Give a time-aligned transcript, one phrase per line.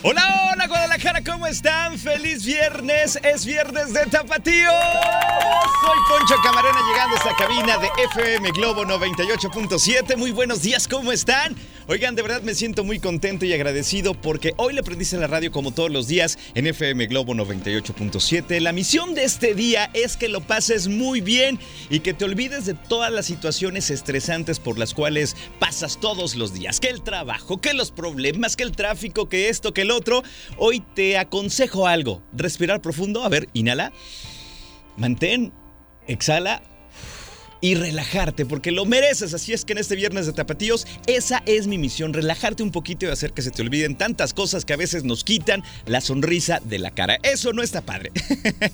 [0.00, 1.98] Hola, hola Guadalajara, ¿cómo están?
[1.98, 4.70] Feliz viernes, es viernes de Tapatío.
[4.70, 10.16] Soy Poncho Camarena llegando a esta cabina de FM Globo 98.7.
[10.16, 11.56] Muy buenos días, ¿cómo están?
[11.90, 15.50] Oigan, de verdad me siento muy contento y agradecido porque hoy le aprendiste la radio
[15.50, 18.60] como todos los días en FM Globo 98.7.
[18.60, 21.58] La misión de este día es que lo pases muy bien
[21.88, 26.52] y que te olvides de todas las situaciones estresantes por las cuales pasas todos los
[26.52, 26.78] días.
[26.78, 30.22] Que el trabajo, que los problemas, que el tráfico, que esto, que el otro.
[30.58, 32.22] Hoy te aconsejo algo.
[32.34, 33.24] Respirar profundo.
[33.24, 33.94] A ver, inhala.
[34.98, 35.54] Mantén.
[36.06, 36.60] Exhala
[37.60, 39.34] y relajarte, porque lo mereces.
[39.34, 43.06] Así es que en este viernes de tapatíos, esa es mi misión, relajarte un poquito
[43.06, 46.60] y hacer que se te olviden tantas cosas que a veces nos quitan la sonrisa
[46.64, 47.18] de la cara.
[47.22, 48.12] Eso no está padre.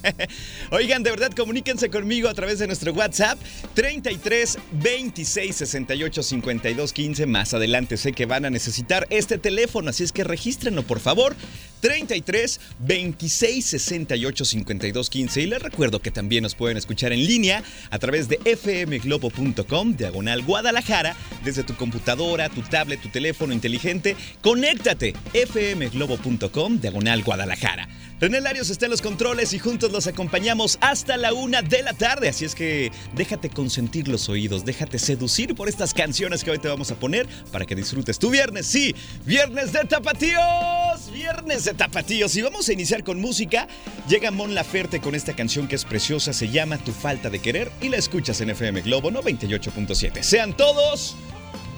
[0.71, 3.39] Oigan, de verdad, comuníquense conmigo a través de nuestro WhatsApp
[3.75, 7.27] 33 26 68 52 15.
[7.27, 11.35] Más adelante sé que van a necesitar este teléfono, así es que regístrenlo, por favor.
[11.81, 15.41] 33 26 68 52 15.
[15.43, 18.41] Y les recuerdo que también nos pueden escuchar en línea a través de
[18.75, 24.16] fmglobo.com, diagonal Guadalajara, desde tu computadora, tu tablet, tu teléfono inteligente.
[24.42, 27.88] Conéctate, fmglobo.com, diagonal Guadalajara.
[28.21, 31.93] René Larios está en los controles y juntos los acompañamos hasta la una de la
[31.93, 32.28] tarde.
[32.28, 36.69] Así es que déjate consentir los oídos, déjate seducir por estas canciones que hoy te
[36.69, 38.66] vamos a poner para que disfrutes tu viernes.
[38.66, 38.94] Sí,
[39.26, 42.37] viernes de tapatíos, viernes de tapatíos.
[42.37, 43.67] Y vamos a iniciar con música.
[44.09, 47.73] Llega Mon Laferte con esta canción que es preciosa, se llama Tu falta de querer
[47.81, 50.23] y la escuchas en FM Globo 98.7.
[50.23, 51.17] Sean todos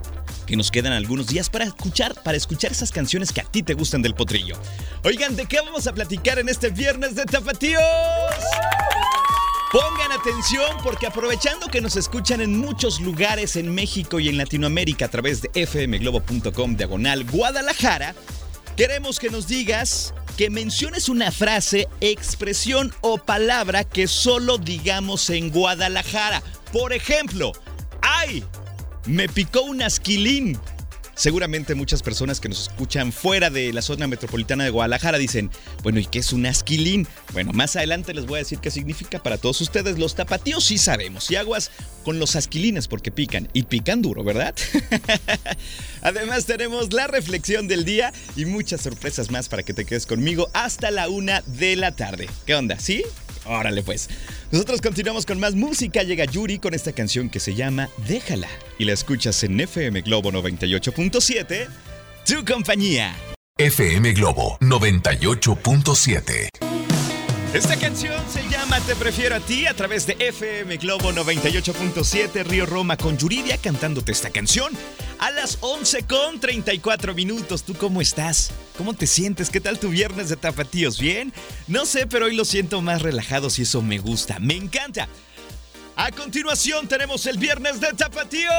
[0.46, 3.74] que nos quedan algunos días para escuchar, para escuchar esas canciones que a ti te
[3.74, 4.56] gustan del potrillo.
[5.04, 7.82] Oigan, ¿de qué vamos a platicar en este viernes de Tapatíos?
[9.74, 15.06] Pongan atención porque aprovechando que nos escuchan en muchos lugares en México y en Latinoamérica
[15.06, 18.14] a través de fmglobo.com diagonal Guadalajara,
[18.78, 25.50] queremos que nos digas que menciones una frase, expresión o palabra que solo digamos en
[25.50, 26.44] Guadalajara.
[26.72, 27.52] Por ejemplo,
[28.04, 28.44] ¡ay!
[29.08, 30.60] Me picó un asquilín.
[31.16, 35.52] Seguramente muchas personas que nos escuchan fuera de la zona metropolitana de Guadalajara dicen,
[35.84, 37.08] bueno, ¿y qué es un asquilín?
[37.34, 40.00] Bueno, más adelante les voy a decir qué significa para todos ustedes.
[40.00, 41.70] Los tapatíos sí sabemos, y aguas
[42.04, 44.56] con los asquilines porque pican, y pican duro, ¿verdad?
[46.02, 50.50] Además tenemos la reflexión del día y muchas sorpresas más para que te quedes conmigo
[50.54, 52.28] hasta la una de la tarde.
[52.46, 52.80] ¿Qué onda?
[52.80, 53.04] ¿Sí?
[53.46, 54.10] Órale pues.
[54.52, 56.04] Nosotros continuamos con más música.
[56.04, 58.50] Llega Yuri con esta canción que se llama Déjala.
[58.78, 61.68] Y la escuchas en FM Globo 98.7.
[62.26, 63.16] Tu compañía.
[63.58, 66.73] FM Globo 98.7.
[67.54, 72.66] Esta canción se llama Te prefiero a ti a través de FM Globo 98.7 Río
[72.66, 74.74] Roma con Yuridia cantándote esta canción
[75.20, 77.62] a las 11 con 34 minutos.
[77.62, 78.50] ¿Tú cómo estás?
[78.76, 79.52] ¿Cómo te sientes?
[79.52, 81.00] ¿Qué tal tu viernes de tapatíos?
[81.00, 81.32] ¿Bien?
[81.68, 84.40] No sé, pero hoy lo siento más relajados y eso me gusta.
[84.40, 85.08] Me encanta.
[85.96, 88.52] A continuación tenemos el viernes de tapatíos.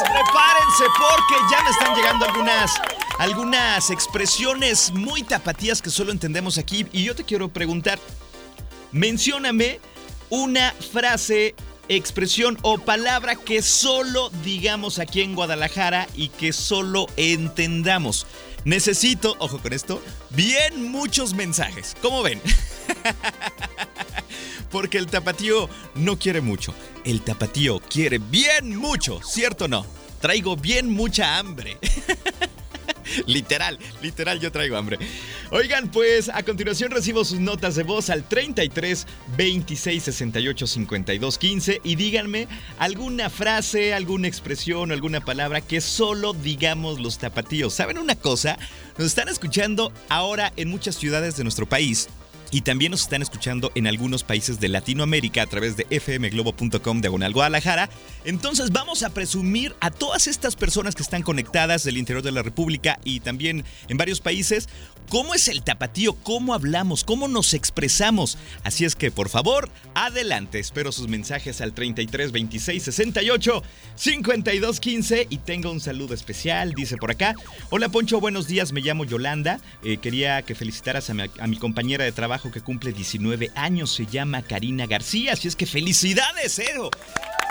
[0.00, 2.72] Prepárense porque ya me están llegando algunas
[3.18, 6.86] algunas expresiones muy tapatías que solo entendemos aquí.
[6.92, 7.98] Y yo te quiero preguntar,
[8.90, 9.80] mencióname
[10.30, 11.54] una frase,
[11.88, 18.26] expresión o palabra que solo digamos aquí en Guadalajara y que solo entendamos.
[18.64, 20.00] Necesito, ojo con esto,
[20.30, 21.96] bien muchos mensajes.
[22.00, 22.40] ¿Cómo ven?
[24.70, 26.74] Porque el tapatío no quiere mucho.
[27.04, 29.84] El tapatío quiere bien mucho, ¿cierto o no?
[30.20, 31.76] Traigo bien mucha hambre.
[33.26, 34.98] literal, literal, yo traigo hambre.
[35.50, 39.06] Oigan, pues a continuación recibo sus notas de voz al 33
[39.36, 47.00] 26 68 52 15 y díganme alguna frase, alguna expresión, alguna palabra que solo digamos
[47.00, 47.74] los tapatíos.
[47.74, 48.58] ¿Saben una cosa?
[48.98, 52.08] Nos están escuchando ahora en muchas ciudades de nuestro país
[52.52, 57.32] y también nos están escuchando en algunos países de Latinoamérica a través de fmglobo.com diagonal
[57.32, 57.88] Guadalajara.
[58.24, 62.42] Entonces vamos a presumir a todas estas personas que están conectadas del interior de la
[62.42, 64.68] República y también en varios países
[65.08, 68.38] cómo es el tapatío, cómo hablamos, cómo nos expresamos.
[68.64, 70.58] Así es que por favor, adelante.
[70.58, 73.62] Espero sus mensajes al 33 26 68
[73.94, 76.72] 52 15 y tengo un saludo especial.
[76.74, 77.34] Dice por acá:
[77.70, 78.72] Hola Poncho, buenos días.
[78.72, 79.60] Me llamo Yolanda.
[79.84, 83.92] Eh, quería que felicitaras a mi, a mi compañera de trabajo que cumple 19 años,
[83.92, 86.90] se llama Karina García, así es que felicidades, Edo.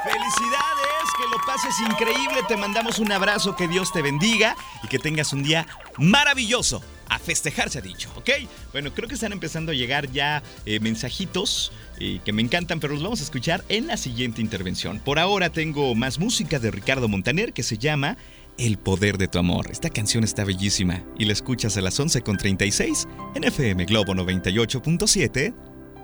[0.04, 4.98] Felicidades, que lo pases increíble, te mandamos un abrazo, que Dios te bendiga y que
[4.98, 6.82] tengas un día maravilloso.
[7.12, 8.30] A festejar se ha dicho, ¿ok?
[8.72, 12.94] Bueno, creo que están empezando a llegar ya eh, mensajitos eh, que me encantan, pero
[12.94, 15.00] los vamos a escuchar en la siguiente intervención.
[15.00, 18.16] Por ahora tengo más música de Ricardo Montaner que se llama
[18.58, 19.68] el poder de tu amor.
[19.72, 25.54] Esta canción está bellísima y la escuchas a las 11.36 en FM Globo 98.7,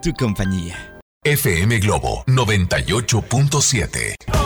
[0.01, 0.99] tu compañía.
[1.23, 4.36] FM Globo 98.7.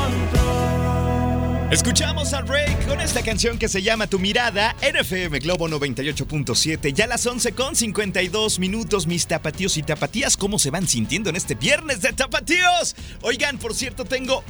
[1.71, 6.91] Escuchamos a Ray con esta canción que se llama Tu mirada en FM Globo 98.7.
[6.91, 12.01] Ya las 11.52 minutos, mis tapatíos y tapatías, ¿cómo se van sintiendo en este viernes
[12.01, 12.93] de tapatíos?
[13.21, 14.43] Oigan, por cierto, tengo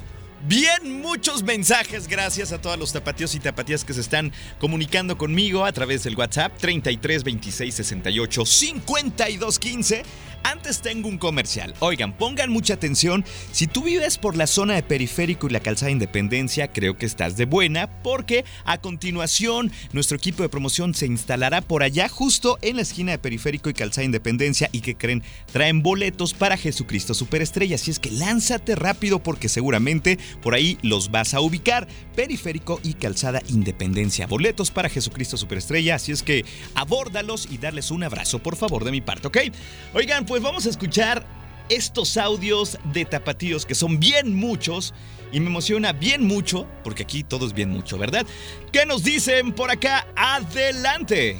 [0.44, 2.08] Bien, muchos mensajes.
[2.08, 6.16] Gracias a todos los tapatíos y tapatías que se están comunicando conmigo a través del
[6.16, 10.04] WhatsApp 33 26 68 52 15.
[10.44, 11.74] Antes tengo un comercial.
[11.80, 13.24] Oigan, pongan mucha atención.
[13.52, 17.38] Si tú vives por la zona de Periférico y la Calzada Independencia, creo que estás
[17.38, 22.78] de buena porque a continuación nuestro equipo de promoción se instalará por allá justo en
[22.78, 27.76] la esquina de Periférico y Calzada Independencia y que creen traen boletos para Jesucristo Superestrella.
[27.76, 31.88] Así es que lánzate rápido porque seguramente por ahí los vas a ubicar.
[32.16, 34.28] Periférico y Calzada Independencia.
[34.28, 35.96] Boletos para Jesucristo Superestrella.
[35.96, 36.46] Así es que
[36.76, 39.38] abórdalos y darles un abrazo por favor de mi parte, ¿ok?
[39.94, 41.26] Oigan, pues vamos a escuchar
[41.68, 44.94] estos audios de tapatíos que son bien muchos
[45.30, 48.26] y me emociona bien mucho, porque aquí todo es bien mucho, ¿verdad?
[48.72, 50.08] ¿Qué nos dicen por acá?
[50.16, 51.38] Adelante.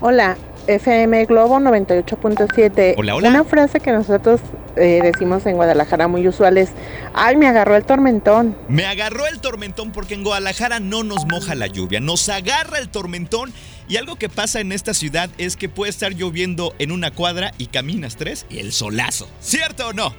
[0.00, 2.94] Hola, FM Globo 98.7.
[2.96, 3.28] Hola, hola.
[3.28, 4.40] Una frase que nosotros
[4.76, 6.70] eh, decimos en Guadalajara muy usual es,
[7.14, 8.56] ay, me agarró el tormentón.
[8.68, 12.88] Me agarró el tormentón porque en Guadalajara no nos moja la lluvia, nos agarra el
[12.88, 13.52] tormentón
[13.88, 17.52] y algo que pasa en esta ciudad es que puede estar lloviendo en una cuadra
[17.58, 19.28] y caminas tres y el solazo.
[19.40, 20.14] ¿Cierto o no?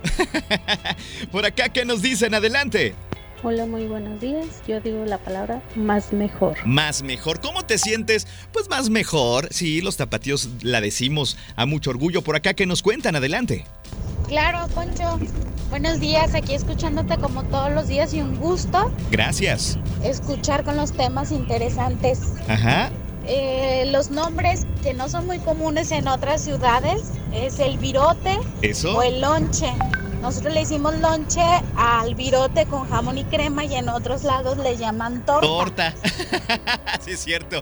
[1.32, 2.34] Por acá, ¿qué nos dicen?
[2.34, 2.94] Adelante.
[3.46, 4.48] Hola, muy buenos días.
[4.68, 6.56] Yo digo la palabra más mejor.
[6.66, 7.42] Más mejor.
[7.42, 8.26] ¿Cómo te sientes?
[8.54, 9.50] Pues más mejor.
[9.52, 12.22] Sí, los tapatíos la decimos a mucho orgullo.
[12.22, 13.16] Por acá, ¿qué nos cuentan?
[13.18, 13.66] Adelante.
[14.30, 15.20] Claro, Poncho.
[15.70, 19.78] Buenos días, aquí escuchándote como todos los días y un gusto Gracias.
[20.04, 22.20] escuchar con los temas interesantes.
[22.48, 22.92] Ajá.
[23.26, 27.02] Eh, los nombres que no son muy comunes en otras ciudades
[27.34, 28.96] es el virote Eso.
[28.98, 29.68] o el lonche.
[30.24, 31.42] Nosotros le hicimos lonche
[31.76, 35.42] al virote con jamón y crema y en otros lados le llaman torta.
[35.42, 35.96] Torta.
[37.04, 37.62] sí, es cierto.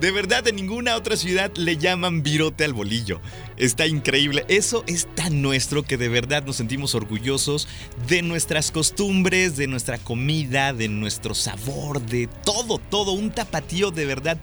[0.00, 3.20] De verdad, en ninguna otra ciudad le llaman virote al bolillo.
[3.56, 4.44] Está increíble.
[4.46, 7.66] Eso es tan nuestro que de verdad nos sentimos orgullosos
[8.06, 13.14] de nuestras costumbres, de nuestra comida, de nuestro sabor, de todo, todo.
[13.14, 14.38] Un tapatío de verdad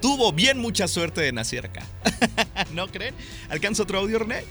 [0.00, 1.86] tuvo bien mucha suerte de nacer acá.
[2.72, 3.14] ¿No creen?
[3.50, 4.44] ¿Alcanza otro audio, René?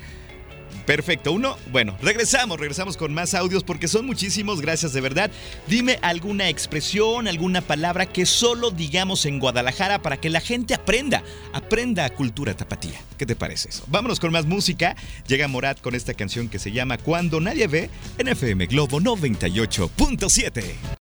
[0.86, 5.32] Perfecto, uno, bueno, regresamos, regresamos con más audios porque son muchísimos, gracias de verdad.
[5.68, 11.24] Dime alguna expresión, alguna palabra que solo digamos en Guadalajara para que la gente aprenda,
[11.54, 13.00] aprenda cultura tapatía.
[13.18, 13.84] ¿Qué te parece eso?
[13.88, 14.96] Vámonos con más música.
[15.28, 20.64] Llega Morat con esta canción que se llama Cuando nadie ve en FM Globo 98.7.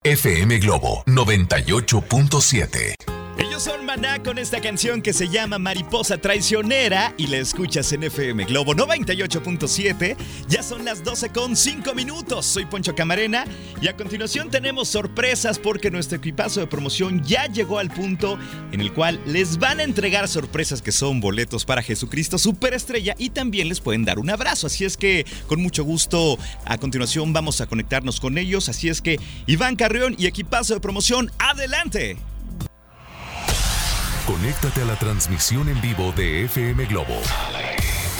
[0.04, 3.15] FM Globo 98.7.
[3.38, 8.04] Ellos son Maná con esta canción que se llama Mariposa Traicionera y la escuchas en
[8.04, 10.16] FM Globo 98.7.
[10.48, 12.46] Ya son las 12 con 5 minutos.
[12.46, 13.44] Soy Poncho Camarena
[13.82, 18.38] y a continuación tenemos sorpresas porque nuestro equipazo de promoción ya llegó al punto
[18.72, 23.28] en el cual les van a entregar sorpresas que son boletos para Jesucristo Superestrella y
[23.28, 24.66] también les pueden dar un abrazo.
[24.66, 28.70] Así es que con mucho gusto a continuación vamos a conectarnos con ellos.
[28.70, 32.16] Así es que Iván Carrión y equipazo de promoción, adelante.
[34.26, 37.14] Conéctate a la transmisión en vivo de FM Globo.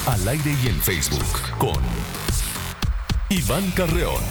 [0.06, 1.26] Al aire y en Facebook
[1.58, 1.82] con
[3.28, 4.22] Iván Carreón.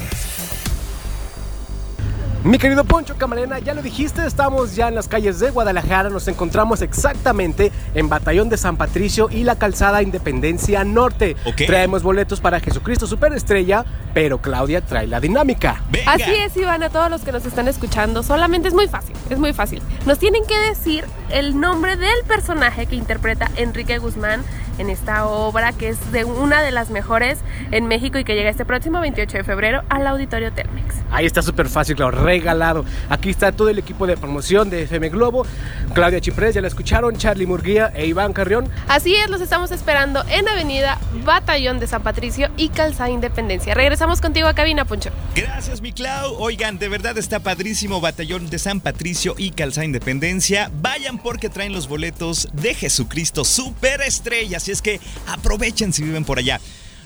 [2.45, 6.27] Mi querido Poncho Camarena, ya lo dijiste, estamos ya en las calles de Guadalajara, nos
[6.27, 11.35] encontramos exactamente en Batallón de San Patricio y la calzada Independencia Norte.
[11.45, 11.63] Ok.
[11.65, 13.83] Traemos boletos para Jesucristo Superestrella,
[14.13, 15.81] pero Claudia trae la dinámica.
[15.89, 16.11] Venga.
[16.11, 19.39] Así es, Iván, a todos los que nos están escuchando, solamente es muy fácil, es
[19.39, 19.81] muy fácil.
[20.05, 24.43] Nos tienen que decir el nombre del personaje que interpreta Enrique Guzmán
[24.77, 27.39] en esta obra, que es de una de las mejores
[27.71, 30.95] en México y que llega este próximo 28 de febrero al Auditorio Telmex.
[31.11, 32.85] Ahí está súper fácil, claro, regalado.
[33.09, 35.45] Aquí está todo el equipo de promoción de FM Globo.
[35.93, 38.69] Claudia Chiprés, ya la escucharon, Charlie Murguía e Iván Carrión.
[38.87, 43.73] Así es, los estamos esperando en Avenida Batallón de San Patricio y Calzada Independencia.
[43.73, 45.11] Regresamos contigo a cabina, Poncho.
[45.35, 46.35] Gracias, mi Clau.
[46.39, 50.69] Oigan, de verdad está padrísimo Batallón de San Patricio y Calzada Independencia.
[50.81, 54.59] Vayan porque traen los boletos de Jesucristo Superestrella.
[54.65, 56.59] Así es que aprovechen si viven por allá.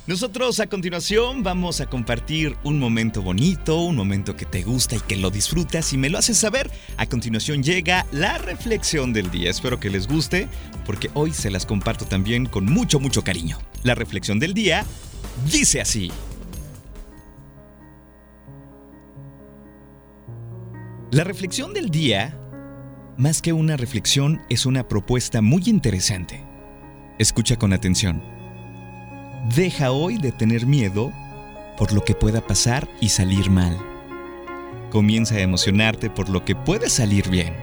[0.07, 5.01] Nosotros a continuación vamos a compartir un momento bonito, un momento que te gusta y
[5.01, 6.71] que lo disfrutas y me lo haces saber.
[6.95, 9.49] A continuación llega la reflexión del día.
[9.49, 10.47] Espero que les guste
[10.85, 13.57] porque hoy se las comparto también con mucho, mucho cariño.
[13.83, 14.85] La reflexión del día
[15.51, 16.13] dice así.
[21.11, 22.39] La reflexión del día,
[23.17, 26.48] más que una reflexión, es una propuesta muy interesante.
[27.19, 28.23] Escucha con atención.
[29.53, 31.11] Deja hoy de tener miedo
[31.77, 33.77] por lo que pueda pasar y salir mal.
[34.89, 37.53] Comienza a emocionarte por lo que puede salir bien.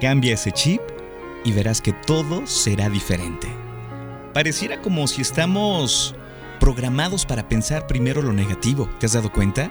[0.00, 0.80] Cambia ese chip
[1.44, 3.46] y verás que todo será diferente.
[4.32, 6.14] Pareciera como si estamos
[6.58, 8.88] programados para pensar primero lo negativo.
[8.98, 9.70] ¿Te has dado cuenta?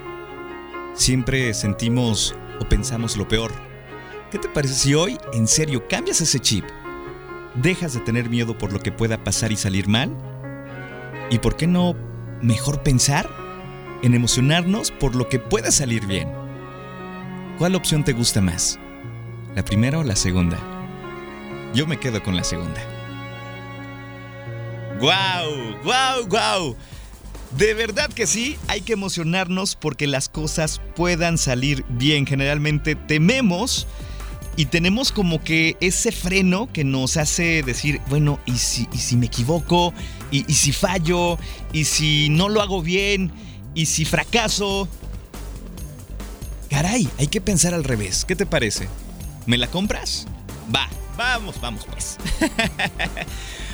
[0.93, 3.51] Siempre sentimos o pensamos lo peor.
[4.29, 6.65] ¿Qué te parece si hoy, en serio, cambias ese chip?
[7.55, 10.15] Dejas de tener miedo por lo que pueda pasar y salir mal.
[11.29, 11.95] ¿Y por qué no
[12.41, 13.29] mejor pensar
[14.03, 16.29] en emocionarnos por lo que pueda salir bien?
[17.57, 18.79] ¿Cuál opción te gusta más?
[19.55, 20.57] ¿La primera o la segunda?
[21.73, 22.81] Yo me quedo con la segunda.
[24.99, 25.77] ¡Guau!
[25.83, 26.27] ¡Guau!
[26.27, 26.75] ¡Guau!
[27.57, 32.25] De verdad que sí, hay que emocionarnos porque las cosas puedan salir bien.
[32.25, 33.87] Generalmente tememos
[34.55, 39.15] y tenemos como que ese freno que nos hace decir, bueno, ¿y si, y si
[39.15, 39.93] me equivoco?
[40.29, 41.37] ¿Y, ¿Y si fallo?
[41.73, 43.31] ¿Y si no lo hago bien?
[43.73, 44.87] ¿Y si fracaso?
[46.69, 48.25] Caray, hay que pensar al revés.
[48.25, 48.87] ¿Qué te parece?
[49.45, 50.27] ¿Me la compras?
[50.73, 52.17] Va, vamos, vamos pues.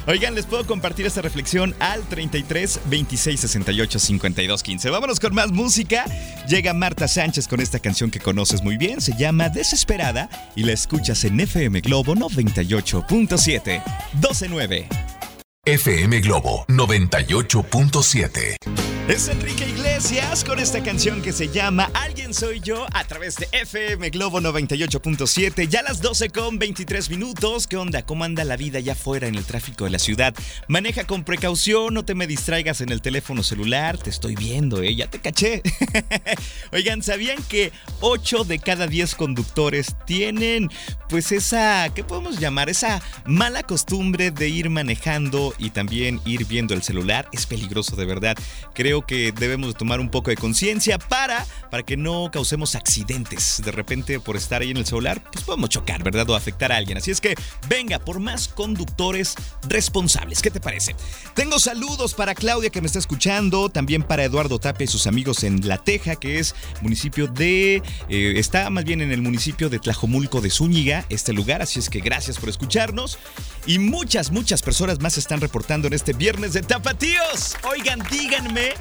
[0.07, 4.89] Oigan, les puedo compartir esta reflexión al 33 26 68 52 15.
[4.89, 6.05] Vámonos con más música.
[6.47, 10.71] Llega Marta Sánchez con esta canción que conoces muy bien, se llama Desesperada y la
[10.71, 13.83] escuchas en FM Globo 98.7
[14.21, 14.87] 129.
[15.65, 18.96] FM Globo 98.7.
[19.07, 23.47] Es Enrique Iglesias con esta canción que se llama Alguien Soy Yo a través de
[23.53, 25.69] FM Globo 98.7.
[25.69, 27.67] Ya las 12 con 23 minutos.
[27.67, 28.01] ¿Qué onda?
[28.01, 30.35] ¿Cómo anda la vida allá afuera en el tráfico de la ciudad?
[30.67, 33.97] Maneja con precaución, no te me distraigas en el teléfono celular.
[33.97, 34.93] Te estoy viendo, ¿eh?
[34.93, 35.61] Ya te caché.
[36.73, 37.71] Oigan, ¿sabían que
[38.01, 40.69] 8 de cada 10 conductores tienen
[41.07, 42.69] pues esa, ¿qué podemos llamar?
[42.69, 47.29] Esa mala costumbre de ir manejando y también ir viendo el celular.
[47.31, 48.37] Es peligroso de verdad.
[48.73, 53.61] Creo que debemos de tomar un poco de conciencia para, para que no causemos accidentes.
[53.63, 56.29] De repente, por estar ahí en el celular, pues podemos chocar, ¿verdad?
[56.29, 56.97] O afectar a alguien.
[56.97, 57.35] Así es que,
[57.67, 59.35] venga, por más conductores
[59.67, 60.41] responsables.
[60.41, 60.95] ¿Qué te parece?
[61.35, 65.43] Tengo saludos para Claudia que me está escuchando, también para Eduardo Tapia y sus amigos
[65.43, 67.81] en La Teja, que es municipio de...
[68.09, 71.61] eh, está más bien en el municipio de Tlajomulco de Zúñiga, este lugar.
[71.61, 73.17] Así es que gracias por escucharnos.
[73.65, 77.57] Y muchas, muchas personas más están reportando en este viernes de Tapatíos.
[77.63, 78.73] Oigan, díganme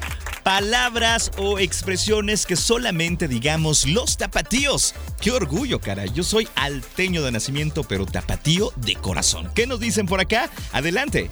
[0.43, 4.95] palabras o expresiones que solamente digamos los tapatíos.
[5.19, 6.05] Qué orgullo, cara.
[6.05, 9.49] Yo soy alteño de nacimiento, pero tapatío de corazón.
[9.53, 10.49] ¿Qué nos dicen por acá?
[10.71, 11.29] Adelante.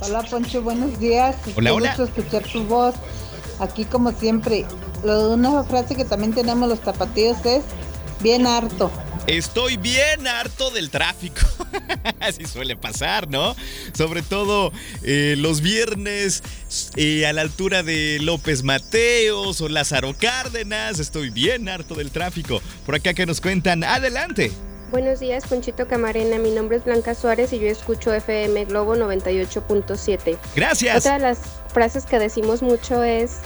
[0.00, 1.36] Hola Poncho, buenos días.
[1.54, 1.96] Hola, Qué hola.
[1.96, 2.94] gusto escuchar tu voz.
[3.60, 4.66] Aquí como siempre,
[5.04, 7.62] una frase que también tenemos los tapatíos es
[8.20, 8.90] Bien harto.
[9.26, 11.40] Estoy bien harto del tráfico.
[12.20, 13.56] Así suele pasar, ¿no?
[13.94, 14.70] Sobre todo
[15.02, 16.42] eh, los viernes
[16.96, 20.98] eh, a la altura de López Mateos o Lázaro Cárdenas.
[20.98, 22.60] Estoy bien harto del tráfico.
[22.84, 24.52] Por acá que nos cuentan, adelante.
[24.90, 26.38] Buenos días, Ponchito Camarena.
[26.38, 30.36] Mi nombre es Blanca Suárez y yo escucho FM Globo 98.7.
[30.54, 30.98] Gracias.
[30.98, 31.38] Otra de las
[31.72, 33.38] frases que decimos mucho es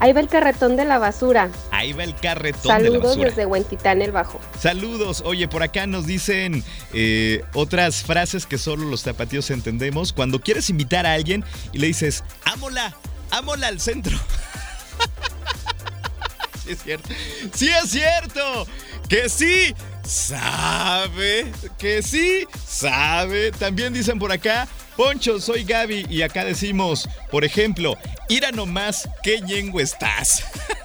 [0.00, 1.50] Ahí va el carretón de la basura.
[1.84, 3.28] Ahí va el carretón Saludos de la basura.
[3.28, 4.40] Desde Huentitán el Bajo.
[4.58, 5.22] Saludos.
[5.26, 6.64] Oye, por acá nos dicen
[6.94, 10.14] eh, otras frases que solo los tapatíos entendemos.
[10.14, 12.96] Cuando quieres invitar a alguien y le dices, ámola,
[13.30, 14.16] ámola al centro.
[16.64, 17.08] sí es cierto.
[17.52, 18.66] Sí es cierto.
[19.06, 19.74] Que sí
[20.06, 21.52] sabe.
[21.76, 23.52] Que sí sabe.
[23.52, 27.98] También dicen por acá, Poncho, soy Gaby y acá decimos, por ejemplo,
[28.30, 30.44] ira nomás, qué ñengo estás.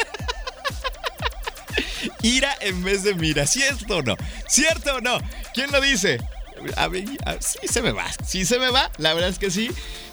[2.21, 4.15] ira en vez de mira, ¿cierto o no?
[4.47, 5.19] ¿Cierto o no?
[5.53, 6.19] ¿Quién lo dice?
[6.75, 9.39] A ver, a ver, sí se me va, sí se me va, la verdad es
[9.39, 9.69] que sí.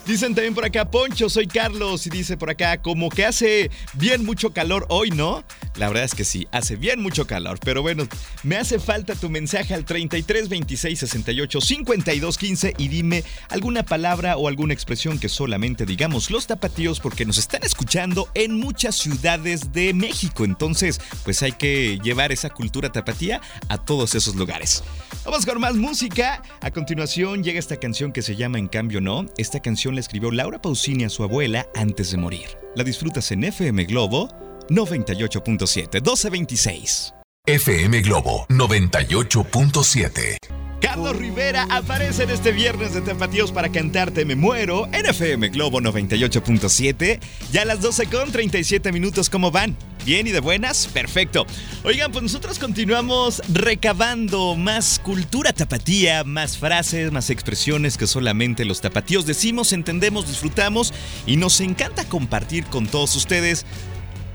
[0.07, 2.07] Dicen también por acá, Poncho, soy Carlos.
[2.07, 5.43] Y dice por acá, como que hace bien mucho calor hoy, ¿no?
[5.75, 7.59] La verdad es que sí, hace bien mucho calor.
[7.59, 8.07] Pero bueno,
[8.45, 14.37] me hace falta tu mensaje al 33 26 68 52 15 y dime alguna palabra
[14.37, 19.73] o alguna expresión que solamente digamos los tapatíos porque nos están escuchando en muchas ciudades
[19.73, 20.45] de México.
[20.45, 24.85] Entonces, pues hay que llevar esa cultura tapatía a todos esos lugares.
[25.27, 26.41] Vamos con más música.
[26.61, 29.27] A continuación llega esta canción que se llama En cambio no.
[29.37, 32.47] Esta canción la escribió Laura Pausini a su abuela antes de morir.
[32.77, 34.29] La disfrutas en FM Globo
[34.69, 37.13] 98.7, 1226.
[37.45, 40.66] FM Globo 98.7.
[40.81, 45.81] Carlos Rivera aparece en este viernes de Tapatíos para cantarte Me Muero en FM Globo
[45.81, 47.21] 98.7.
[47.51, 49.77] Ya a las 12 con 37 minutos, ¿cómo van?
[50.05, 50.87] ¿Bien y de buenas?
[50.87, 51.47] Perfecto.
[51.83, 58.81] Oigan, pues nosotros continuamos recabando más cultura tapatía, más frases, más expresiones que solamente los
[58.81, 60.93] tapatíos decimos, entendemos, disfrutamos
[61.27, 63.67] y nos encanta compartir con todos ustedes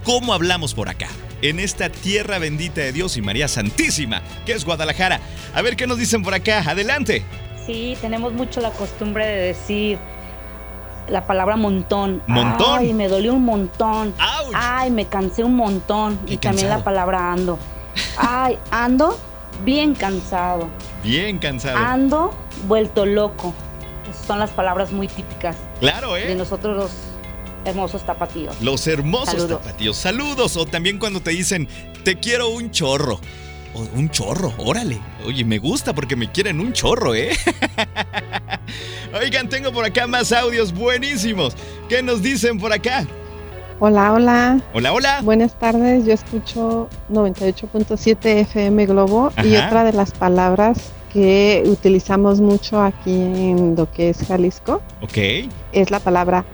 [0.04, 1.08] cómo hablamos por acá
[1.42, 5.20] en esta tierra bendita de Dios y María Santísima, que es Guadalajara.
[5.54, 6.64] A ver qué nos dicen por acá.
[6.66, 7.24] Adelante.
[7.66, 10.00] Sí, tenemos mucho la costumbre de decir
[11.08, 12.24] la palabra montón.
[12.28, 12.80] Montón.
[12.80, 14.14] Ay, me dolió un montón.
[14.20, 14.52] ¡Auch!
[14.54, 16.20] Ay, me cansé un montón.
[16.26, 17.60] Y también la palabra ando.
[18.18, 19.18] Ay, ando
[19.64, 20.70] bien cansado.
[21.04, 21.78] Bien cansado.
[21.78, 22.34] Ando
[22.68, 23.54] vuelto loco.
[24.10, 25.56] Esas son las palabras muy típicas.
[25.80, 26.28] Claro, ¿eh?
[26.28, 26.92] De nosotros los
[27.66, 28.56] hermosos tapatíos.
[28.62, 29.62] Los hermosos Saludos.
[29.62, 29.98] tapatíos.
[29.98, 30.58] Saludos.
[30.58, 31.68] O también cuando te dicen,
[32.04, 33.20] te quiero un chorro.
[33.74, 35.00] O un chorro, órale.
[35.26, 37.30] Oye, me gusta porque me quieren un chorro, ¿eh?
[39.22, 41.56] Oigan, tengo por acá más audios buenísimos.
[41.90, 43.06] ¿Qué nos dicen por acá?
[43.80, 44.62] Hola, hola.
[44.74, 45.22] Hola, hola.
[45.24, 52.82] Buenas tardes, yo escucho 98.7 FM Globo y otra de las palabras que utilizamos mucho
[52.82, 55.18] aquí en lo que es Jalisco Ok.
[55.74, 56.46] es la palabra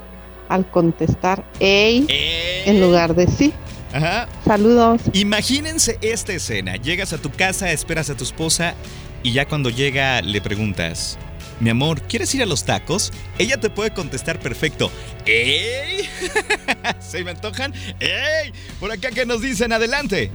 [0.50, 2.64] al contestar ey Eh.
[2.66, 3.54] en lugar de sí.
[3.94, 4.28] Ajá.
[4.46, 5.02] Saludos.
[5.14, 6.76] Imagínense esta escena.
[6.76, 8.76] Llegas a tu casa, esperas a tu esposa
[9.24, 11.18] y ya cuando llega le preguntas,
[11.60, 13.12] mi amor, ¿quieres ir a los tacos?
[13.40, 14.92] Ella te puede contestar perfecto.
[15.26, 16.08] ¡Ey!
[17.00, 17.74] ¿Se me antojan?
[18.00, 18.52] ¡Ey!
[18.80, 20.30] Por acá que nos dicen, adelante.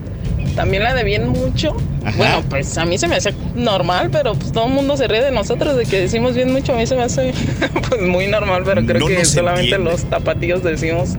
[0.54, 1.76] También la de bien mucho.
[2.04, 2.16] Ajá.
[2.16, 5.22] Bueno, pues a mí se me hace normal, pero pues todo el mundo se ríe
[5.22, 6.72] de nosotros de que decimos bien mucho.
[6.74, 7.32] A mí se me hace
[7.88, 9.90] pues muy normal, pero creo No que solamente entiende.
[9.90, 11.10] los tapatíos decimos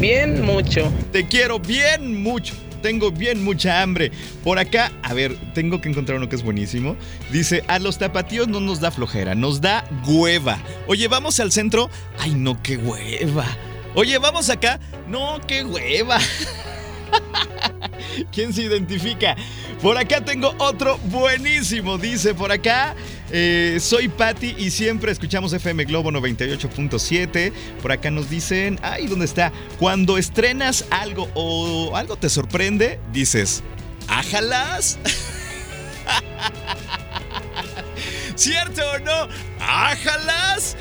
[0.00, 0.90] bien mucho.
[1.12, 2.54] Te quiero bien mucho.
[2.82, 4.10] Tengo bien mucha hambre.
[4.42, 6.96] Por acá, a ver, tengo que encontrar uno que es buenísimo.
[7.30, 10.58] Dice, a los tapatíos no nos da flojera, nos da hueva.
[10.88, 11.88] Oye, vamos al centro.
[12.18, 13.44] Ay, no, qué hueva.
[13.94, 14.80] Oye, vamos acá.
[15.08, 16.18] No, qué hueva.
[18.32, 19.36] ¿Quién se identifica?
[19.80, 21.98] Por acá tengo otro buenísimo.
[21.98, 22.94] Dice por acá,
[23.30, 27.52] eh, soy Patty y siempre escuchamos FM Globo 98.7.
[27.80, 29.52] Por acá nos dicen, ay, ¿dónde está?
[29.78, 33.62] Cuando estrenas algo o algo te sorprende, dices,
[34.08, 34.98] ájalas.
[38.34, 39.28] ¿Cierto o no?
[39.60, 40.76] ¡Ájalas!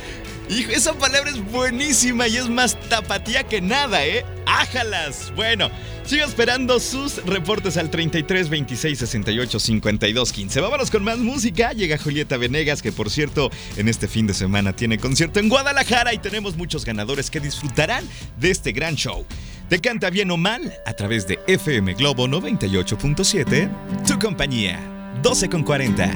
[0.50, 4.26] Hijo, esa palabra es buenísima y es más tapatía que nada, ¿eh?
[4.46, 5.32] ¡Ájalas!
[5.36, 5.70] Bueno,
[6.12, 10.60] sigo esperando sus reportes al 33 26 68 52 15.
[10.60, 11.72] Vámonos con más música.
[11.72, 16.14] Llega Julieta Venegas, que por cierto, en este fin de semana tiene concierto en Guadalajara
[16.14, 18.04] y tenemos muchos ganadores que disfrutarán
[18.38, 19.26] de este gran show.
[19.70, 23.70] Te canta bien o mal a través de FM Globo 98.7,
[24.06, 24.82] tu compañía.
[25.24, 26.12] 12 con 40.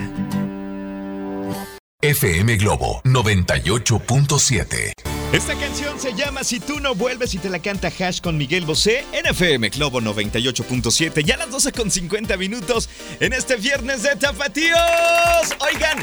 [2.01, 5.14] FM Globo 98.7.
[5.35, 8.65] Esta canción se llama Si tú no vuelves y te la canta Hash con Miguel
[8.65, 11.25] Bosé en FM Globo 98.7.
[11.25, 12.87] Ya a las 12 con 50 minutos
[13.19, 14.79] en este viernes de Tapatíos.
[15.59, 15.99] Oigan,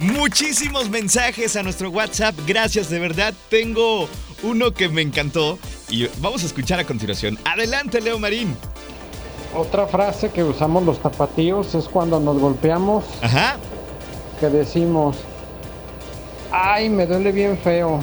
[0.00, 2.34] muchísimos mensajes a nuestro WhatsApp.
[2.48, 3.32] Gracias, de verdad.
[3.48, 4.08] Tengo
[4.42, 5.56] uno que me encantó
[5.88, 7.38] y vamos a escuchar a continuación.
[7.44, 8.56] Adelante, Leo Marín.
[9.54, 13.04] Otra frase que usamos los tapatíos es cuando nos golpeamos.
[13.22, 13.56] Ajá.
[14.40, 15.18] Que decimos,
[16.50, 18.00] ay, me duele bien feo.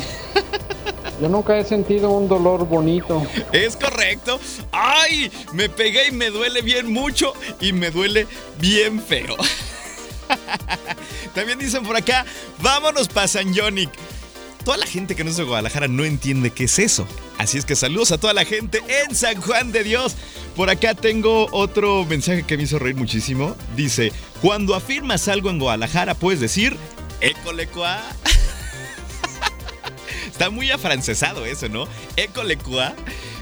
[1.21, 3.21] Yo nunca he sentido un dolor bonito.
[3.51, 4.39] Es correcto.
[4.71, 5.31] ¡Ay!
[5.53, 8.25] Me pegué y me duele bien mucho y me duele
[8.59, 9.35] bien feo.
[11.35, 12.25] También dicen por acá,
[12.59, 13.91] vámonos para San Yonic.
[14.65, 17.05] Toda la gente que no es de Guadalajara no entiende qué es eso.
[17.37, 20.15] Así es que saludos a toda la gente en San Juan de Dios.
[20.55, 23.55] Por acá tengo otro mensaje que me hizo reír muchísimo.
[23.75, 26.77] Dice, cuando afirmas algo en Guadalajara puedes decir,
[27.21, 28.01] écolecua.
[30.41, 31.87] Está muy afrancesado eso, ¿no?
[32.15, 32.95] Écolecua.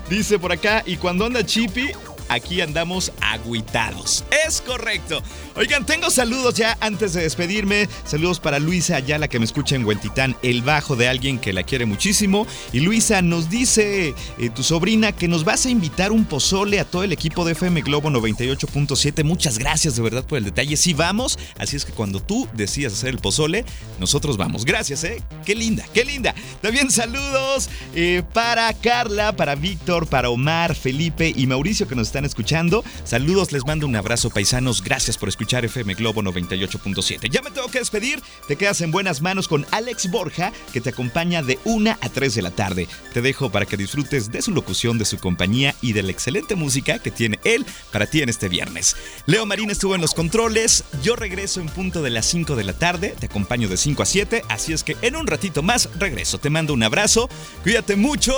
[0.09, 1.93] Dice por acá, y cuando anda Chippy,
[2.29, 4.23] aquí andamos aguitados.
[4.47, 5.21] Es correcto.
[5.55, 7.89] Oigan, tengo saludos ya antes de despedirme.
[8.05, 11.63] Saludos para Luisa Ayala que me escucha en Huentitán, el bajo de alguien que la
[11.63, 12.47] quiere muchísimo.
[12.71, 16.85] Y Luisa nos dice, eh, tu sobrina, que nos vas a invitar un pozole a
[16.85, 19.23] todo el equipo de FM Globo 98.7.
[19.23, 20.77] Muchas gracias de verdad por el detalle.
[20.77, 21.37] Sí, vamos.
[21.57, 23.65] Así es que cuando tú decidas hacer el pozole,
[23.99, 24.65] nosotros vamos.
[24.65, 25.21] Gracias, ¿eh?
[25.45, 26.33] Qué linda, qué linda.
[26.61, 32.25] También saludos eh, para Carla, para Víctor, para Omar, Felipe y Mauricio que nos están
[32.25, 32.83] escuchando.
[33.05, 34.83] Saludos, les mando un abrazo, paisanos.
[34.83, 37.29] Gracias por escuchar FM Globo 98.7.
[37.29, 38.21] Ya me tengo que despedir.
[38.45, 42.35] Te quedas en buenas manos con Alex Borja, que te acompaña de 1 a 3
[42.35, 42.89] de la tarde.
[43.13, 46.55] Te dejo para que disfrutes de su locución, de su compañía y de la excelente
[46.55, 48.97] música que tiene él para ti en este viernes.
[49.25, 50.83] Leo Marín estuvo en los controles.
[51.01, 53.15] Yo regreso en punto de las 5 de la tarde.
[53.17, 54.43] Te acompaño de 5 a 7.
[54.49, 56.37] Así es que en un ratito más regreso.
[56.37, 57.29] Te mando un abrazo.
[57.63, 58.33] Cuídate mucho.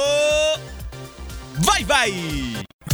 [1.65, 2.71] Bye bye.